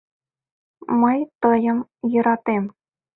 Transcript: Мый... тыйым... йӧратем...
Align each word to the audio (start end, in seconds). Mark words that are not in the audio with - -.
Мый... 1.01 1.19
тыйым... 1.41 1.79
йӧратем... 2.11 2.63